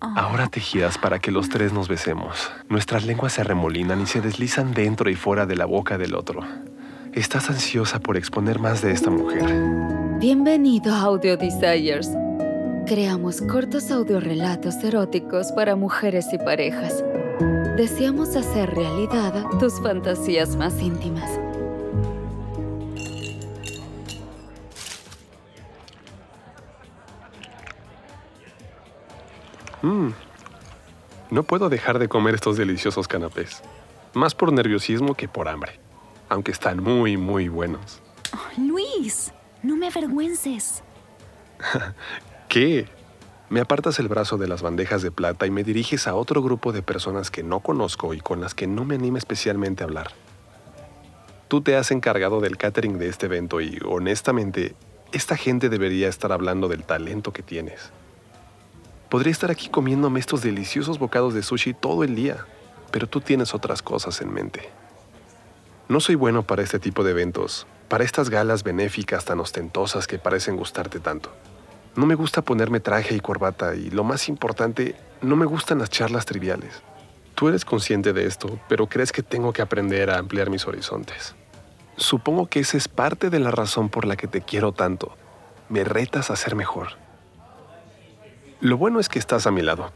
[0.00, 2.50] Ahora te giras para que los tres nos besemos.
[2.68, 6.40] Nuestras lenguas se remolinan y se deslizan dentro y fuera de la boca del otro.
[7.12, 9.44] Estás ansiosa por exponer más de esta mujer.
[10.20, 12.10] Bienvenido a Audio Desires.
[12.86, 17.04] Creamos cortos audiorelatos eróticos para mujeres y parejas.
[17.76, 21.30] Deseamos hacer realidad tus fantasías más íntimas.
[29.88, 30.12] Mmm.
[31.30, 33.62] No puedo dejar de comer estos deliciosos canapés.
[34.12, 35.80] Más por nerviosismo que por hambre.
[36.28, 38.02] Aunque están muy, muy buenos.
[38.58, 40.82] Luis, no me avergüences.
[42.48, 42.86] ¿Qué?
[43.48, 46.72] Me apartas el brazo de las bandejas de plata y me diriges a otro grupo
[46.72, 50.08] de personas que no conozco y con las que no me anima especialmente a hablar.
[51.48, 54.74] Tú te has encargado del catering de este evento y, honestamente,
[55.12, 57.90] esta gente debería estar hablando del talento que tienes.
[59.08, 62.44] Podría estar aquí comiéndome estos deliciosos bocados de sushi todo el día,
[62.90, 64.68] pero tú tienes otras cosas en mente.
[65.88, 70.18] No soy bueno para este tipo de eventos, para estas galas benéficas tan ostentosas que
[70.18, 71.32] parecen gustarte tanto.
[71.96, 75.88] No me gusta ponerme traje y corbata y lo más importante, no me gustan las
[75.88, 76.82] charlas triviales.
[77.34, 81.34] Tú eres consciente de esto, pero crees que tengo que aprender a ampliar mis horizontes.
[81.96, 85.16] Supongo que esa es parte de la razón por la que te quiero tanto.
[85.70, 87.07] Me retas a ser mejor.
[88.60, 89.92] Lo bueno es que estás a mi lado.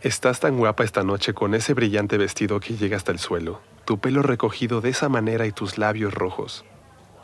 [0.00, 3.98] Estás tan guapa esta noche con ese brillante vestido que llega hasta el suelo, tu
[3.98, 6.64] pelo recogido de esa manera y tus labios rojos.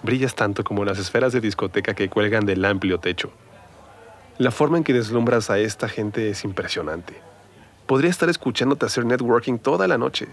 [0.03, 3.31] Brillas tanto como las esferas de discoteca que cuelgan del amplio techo.
[4.39, 7.15] La forma en que deslumbras a esta gente es impresionante.
[7.87, 10.27] Podría estar escuchándote hacer networking toda la noche.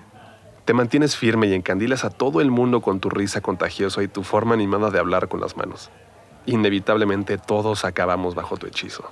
[0.66, 4.24] Te mantienes firme y encandilas a todo el mundo con tu risa contagiosa y tu
[4.24, 5.92] forma animada de hablar con las manos.
[6.48, 9.08] Inevitablemente todos acabamos bajo tu hechizo.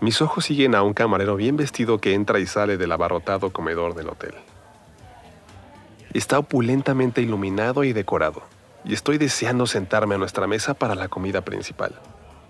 [0.00, 3.96] Mis ojos siguen a un camarero bien vestido que entra y sale del abarrotado comedor
[3.96, 4.34] del hotel.
[6.14, 8.42] Está opulentamente iluminado y decorado,
[8.84, 11.98] y estoy deseando sentarme a nuestra mesa para la comida principal.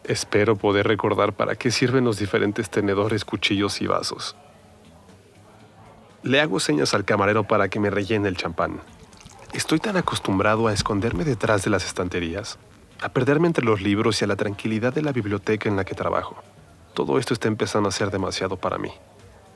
[0.04, 4.36] Espero poder recordar para qué sirven los diferentes tenedores, cuchillos y vasos.
[6.22, 8.80] Le hago señas al camarero para que me rellene el champán.
[9.54, 12.59] Estoy tan acostumbrado a esconderme detrás de las estanterías,
[13.00, 15.94] a perderme entre los libros y a la tranquilidad de la biblioteca en la que
[15.94, 16.42] trabajo
[16.94, 18.91] todo esto está empezando a ser demasiado para mí.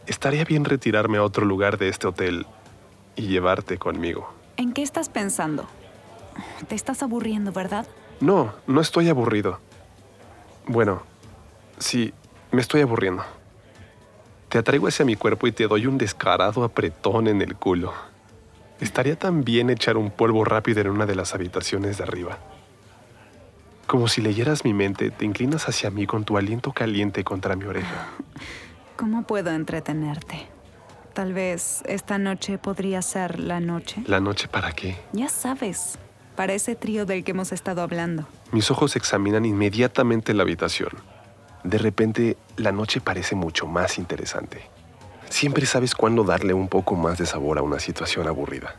[0.07, 2.47] Estaría bien retirarme a otro lugar de este hotel
[3.17, 4.33] y llevarte conmigo.
[4.57, 5.67] ¿En qué estás pensando?
[6.69, 7.87] Te estás aburriendo, ¿verdad?
[8.21, 9.59] No, no estoy aburrido.
[10.67, 11.03] Bueno,
[11.79, 12.13] sí,
[12.51, 13.25] me estoy aburriendo.
[14.49, 17.93] Te atraigo hacia mi cuerpo y te doy un descarado apretón en el culo.
[18.81, 22.39] Estaría tan bien echar un polvo rápido en una de las habitaciones de arriba.
[23.87, 27.65] Como si leyeras mi mente, te inclinas hacia mí con tu aliento caliente contra mi
[27.65, 28.09] oreja.
[28.97, 30.49] ¿Cómo puedo entretenerte?
[31.13, 34.03] Tal vez esta noche podría ser la noche.
[34.07, 34.97] ¿La noche para qué?
[35.13, 35.99] Ya sabes,
[36.37, 38.27] para ese trío del que hemos estado hablando.
[38.51, 40.93] Mis ojos examinan inmediatamente la habitación.
[41.65, 44.63] De repente, la noche parece mucho más interesante.
[45.29, 48.77] Siempre sabes cuándo darle un poco más de sabor a una situación aburrida.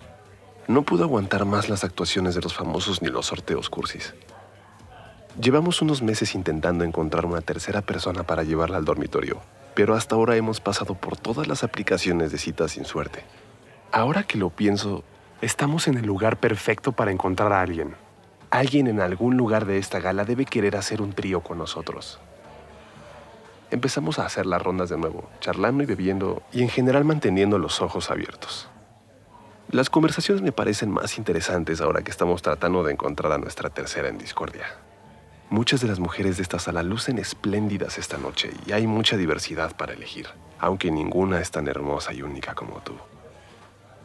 [0.68, 4.14] No pude aguantar más las actuaciones de los famosos ni los sorteos cursis.
[5.42, 9.42] Llevamos unos meses intentando encontrar una tercera persona para llevarla al dormitorio,
[9.74, 13.24] pero hasta ahora hemos pasado por todas las aplicaciones de citas sin suerte.
[13.92, 15.04] Ahora que lo pienso,
[15.42, 17.96] estamos en el lugar perfecto para encontrar a alguien.
[18.52, 22.20] Alguien en algún lugar de esta gala debe querer hacer un trío con nosotros.
[23.72, 27.82] Empezamos a hacer las rondas de nuevo, charlando y bebiendo y en general manteniendo los
[27.82, 28.70] ojos abiertos.
[29.72, 34.10] Las conversaciones me parecen más interesantes ahora que estamos tratando de encontrar a nuestra tercera
[34.10, 34.68] en discordia.
[35.54, 39.76] Muchas de las mujeres de esta sala lucen espléndidas esta noche y hay mucha diversidad
[39.76, 40.26] para elegir,
[40.58, 42.96] aunque ninguna es tan hermosa y única como tú.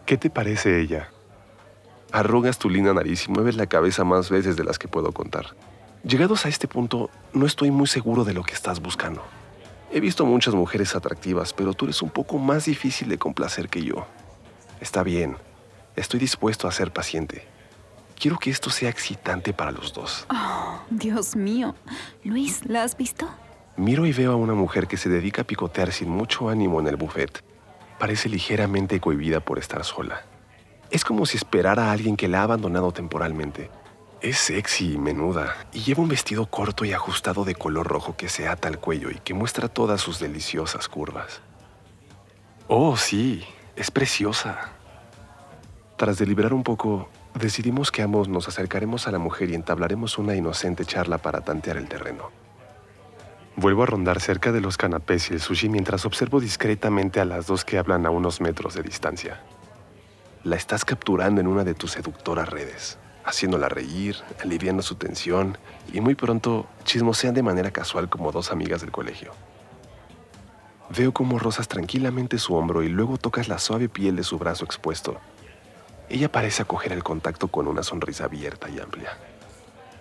[0.04, 1.08] ¿Qué te parece ella?
[2.12, 5.56] Arrugas tu linda nariz y mueves la cabeza más veces de las que puedo contar.
[6.04, 9.24] Llegados a este punto, no estoy muy seguro de lo que estás buscando.
[9.90, 13.82] He visto muchas mujeres atractivas, pero tú eres un poco más difícil de complacer que
[13.82, 14.06] yo.
[14.82, 15.38] Está bien,
[15.96, 17.48] estoy dispuesto a ser paciente
[18.18, 20.26] Quiero que esto sea excitante para los dos.
[20.30, 21.76] Oh, Dios mío.
[22.24, 23.28] Luis, ¿la has visto?
[23.76, 26.88] Miro y veo a una mujer que se dedica a picotear sin mucho ánimo en
[26.88, 27.44] el buffet.
[27.98, 30.24] Parece ligeramente cohibida por estar sola.
[30.90, 33.70] Es como si esperara a alguien que la ha abandonado temporalmente.
[34.20, 38.28] Es sexy y menuda, y lleva un vestido corto y ajustado de color rojo que
[38.28, 41.40] se ata al cuello y que muestra todas sus deliciosas curvas.
[42.66, 43.44] Oh, sí,
[43.76, 44.72] es preciosa.
[45.96, 50.34] Tras deliberar un poco, Decidimos que ambos nos acercaremos a la mujer y entablaremos una
[50.34, 52.32] inocente charla para tantear el terreno.
[53.54, 57.46] Vuelvo a rondar cerca de los canapés y el sushi mientras observo discretamente a las
[57.46, 59.40] dos que hablan a unos metros de distancia.
[60.42, 65.58] La estás capturando en una de tus seductoras redes, haciéndola reír, aliviando su tensión
[65.92, 69.32] y muy pronto chismosean de manera casual como dos amigas del colegio.
[70.90, 74.64] Veo cómo rozas tranquilamente su hombro y luego tocas la suave piel de su brazo
[74.64, 75.20] expuesto.
[76.10, 79.18] Ella parece acoger el contacto con una sonrisa abierta y amplia.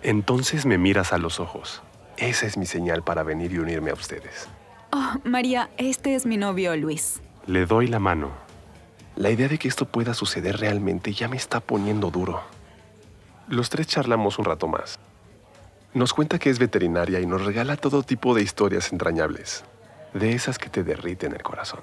[0.02, 1.82] Entonces me miras a los ojos.
[2.16, 4.48] Esa es mi señal para venir y unirme a ustedes.
[4.92, 7.20] Oh, María, este es mi novio Luis.
[7.46, 8.30] Le doy la mano.
[9.16, 12.42] La idea de que esto pueda suceder realmente ya me está poniendo duro.
[13.48, 14.98] Los tres charlamos un rato más.
[15.94, 19.64] Nos cuenta que es veterinaria y nos regala todo tipo de historias entrañables,
[20.14, 21.80] de esas que te derriten el corazón.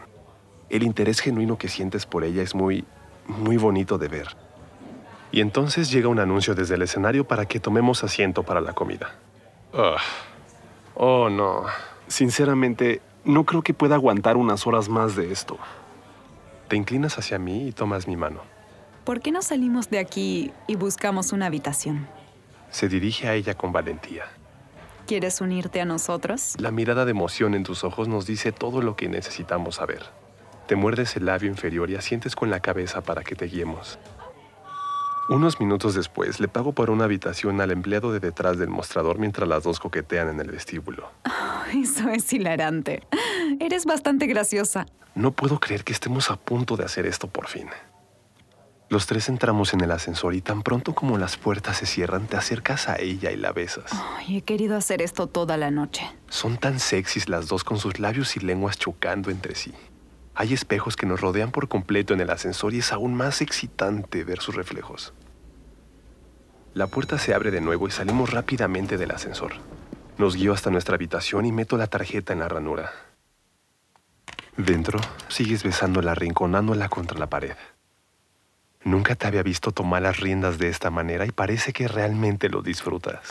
[0.69, 2.85] El interés genuino que sientes por ella es muy,
[3.27, 4.27] muy bonito de ver.
[5.31, 9.15] Y entonces llega un anuncio desde el escenario para que tomemos asiento para la comida.
[9.73, 9.99] Ugh.
[10.95, 11.65] Oh, no.
[12.07, 15.57] Sinceramente, no creo que pueda aguantar unas horas más de esto.
[16.69, 18.41] Te inclinas hacia mí y tomas mi mano.
[19.03, 22.07] ¿Por qué no salimos de aquí y buscamos una habitación?
[22.71, 24.23] Se dirige a ella con valentía.
[25.05, 26.55] ¿Quieres unirte a nosotros?
[26.59, 30.03] La mirada de emoción en tus ojos nos dice todo lo que necesitamos saber.
[30.67, 33.99] Te muerdes el labio inferior y asientes con la cabeza para que te guiemos.
[35.29, 39.47] Unos minutos después, le pago por una habitación al empleado de detrás del mostrador mientras
[39.47, 41.11] las dos coquetean en el vestíbulo.
[41.73, 43.01] Eso es hilarante.
[43.59, 44.85] Eres bastante graciosa.
[45.15, 47.67] No puedo creer que estemos a punto de hacer esto por fin.
[48.89, 52.37] Los tres entramos en el ascensor y tan pronto como las puertas se cierran, te
[52.37, 53.91] acercas a ella y la besas.
[54.17, 56.05] Ay, he querido hacer esto toda la noche.
[56.29, 59.73] Son tan sexys las dos con sus labios y lenguas chocando entre sí.
[60.35, 64.25] Hay espejos que nos rodean por completo en el ascensor y es aún más excitante
[64.25, 65.13] ver sus reflejos.
[66.73, 69.53] La puerta se abre de nuevo y salimos rápidamente del ascensor.
[70.17, 72.91] Nos guío hasta nuestra habitación y meto la tarjeta en la ranura.
[74.57, 74.99] Dentro,
[75.29, 77.55] sigues besándola, arrinconándola contra la pared.
[78.83, 82.61] Nunca te había visto tomar las riendas de esta manera y parece que realmente lo
[82.61, 83.29] disfrutas.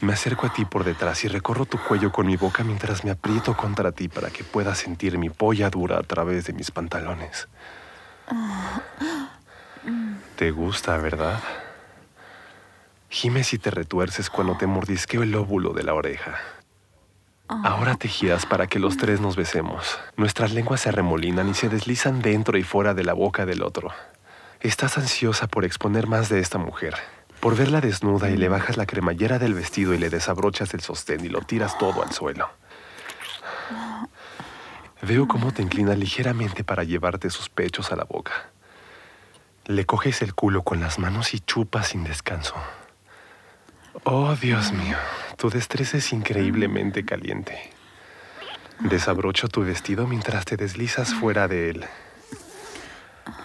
[0.00, 3.10] Me acerco a ti por detrás y recorro tu cuello con mi boca mientras me
[3.10, 7.48] aprieto contra ti para que puedas sentir mi polla dura a través de mis pantalones.
[10.36, 11.40] Te gusta, ¿verdad?
[13.08, 16.38] Gimes y te retuerces cuando te mordisqueo el óvulo de la oreja.
[17.48, 19.98] Ahora te giras para que los tres nos besemos.
[20.16, 23.90] Nuestras lenguas se remolinan y se deslizan dentro y fuera de la boca del otro.
[24.60, 26.94] Estás ansiosa por exponer más de esta mujer,
[27.40, 31.24] por verla desnuda y le bajas la cremallera del vestido y le desabrochas el sostén
[31.24, 32.50] y lo tiras todo al suelo.
[35.02, 38.50] Veo cómo te inclinas ligeramente para llevarte sus pechos a la boca.
[39.66, 42.54] Le coges el culo con las manos y chupas sin descanso.
[44.04, 44.96] Oh, Dios mío,
[45.36, 47.70] tu destreza es increíblemente caliente.
[48.80, 51.84] Desabrocho tu vestido mientras te deslizas fuera de él.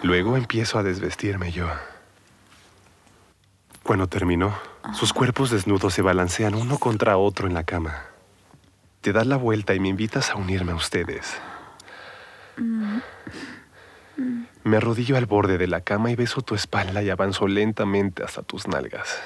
[0.02, 1.68] Luego empiezo a desvestirme yo.
[3.84, 4.56] Cuando terminó,
[4.94, 8.06] sus cuerpos desnudos se balancean uno contra otro en la cama.
[9.02, 11.36] Te das la vuelta y me invitas a unirme a ustedes.
[14.64, 18.42] Me arrodillo al borde de la cama y beso tu espalda y avanzo lentamente hasta
[18.42, 19.20] tus nalgas.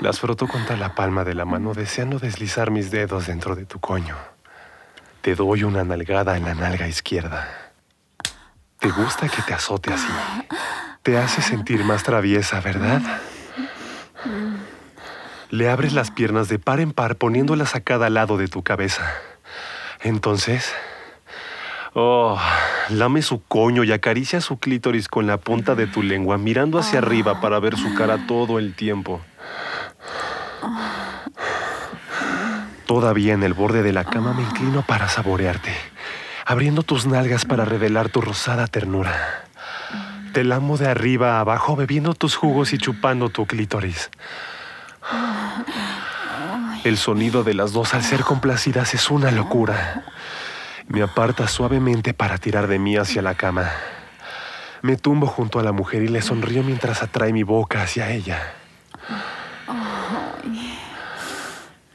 [0.00, 3.80] Las froto contra la palma de la mano deseando deslizar mis dedos dentro de tu
[3.80, 4.16] coño.
[5.22, 7.72] Te doy una nalgada en la nalga izquierda.
[8.78, 10.12] ¿Te gusta que te azote así?
[11.02, 13.02] Te hace sentir más traviesa, ¿verdad?
[15.50, 19.12] Le abres las piernas de par en par poniéndolas a cada lado de tu cabeza.
[20.00, 20.72] Entonces...
[21.94, 22.40] Oh,
[22.88, 27.00] lame su coño y acaricia su clítoris con la punta de tu lengua, mirando hacia
[27.00, 29.20] arriba para ver su cara todo el tiempo.
[32.86, 35.74] Todavía en el borde de la cama me inclino para saborearte,
[36.46, 39.44] abriendo tus nalgas para revelar tu rosada ternura.
[40.32, 44.10] Te lamo de arriba a abajo, bebiendo tus jugos y chupando tu clítoris.
[46.84, 50.04] El sonido de las dos al ser complacidas es una locura.
[50.88, 53.70] Me aparta suavemente para tirar de mí hacia la cama.
[54.80, 58.54] Me tumbo junto a la mujer y le sonrío mientras atrae mi boca hacia ella.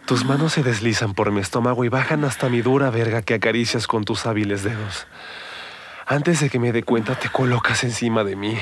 [0.05, 3.87] Tus manos se deslizan por mi estómago y bajan hasta mi dura verga que acaricias
[3.87, 5.07] con tus hábiles dedos.
[6.09, 8.57] Antes de que me dé cuenta, te colocas encima de mí.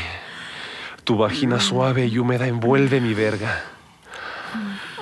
[1.04, 3.64] Tu vagina suave y húmeda envuelve mi verga.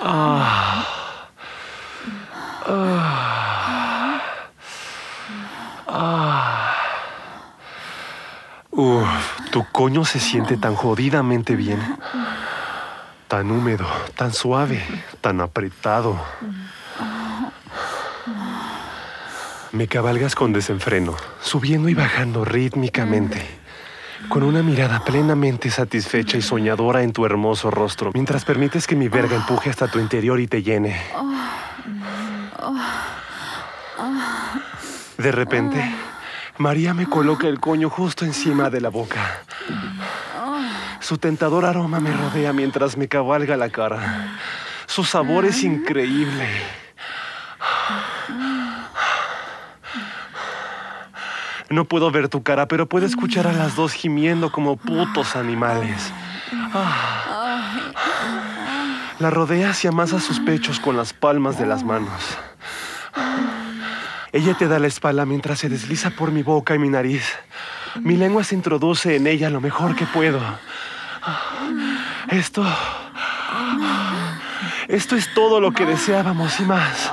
[0.02, 0.84] Ah.
[2.66, 4.20] Ah.
[5.88, 6.74] Ah.
[8.70, 9.08] Uf,
[9.50, 11.80] tu coño se siente tan jodidamente bien.
[13.26, 13.86] Tan húmedo,
[14.16, 14.84] tan suave,
[15.22, 16.22] tan apretado.
[19.74, 23.44] Me cabalgas con desenfreno, subiendo y bajando rítmicamente,
[24.28, 29.08] con una mirada plenamente satisfecha y soñadora en tu hermoso rostro, mientras permites que mi
[29.08, 31.02] verga empuje hasta tu interior y te llene.
[35.18, 35.84] De repente,
[36.58, 39.40] María me coloca el coño justo encima de la boca.
[41.00, 44.38] Su tentador aroma me rodea mientras me cabalga la cara.
[44.86, 46.46] Su sabor es increíble.
[51.70, 56.12] No puedo ver tu cara, pero puedo escuchar a las dos gimiendo como putos animales.
[59.18, 62.38] La rodeas y amasas sus pechos con las palmas de las manos.
[64.32, 67.24] Ella te da la espalda mientras se desliza por mi boca y mi nariz.
[68.00, 70.40] Mi lengua se introduce en ella lo mejor que puedo.
[72.28, 72.64] Esto...
[74.88, 77.12] Esto es todo lo que deseábamos y más.